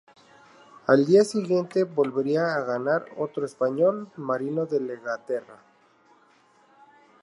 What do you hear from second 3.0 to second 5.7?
otro español, Marino Lejarreta.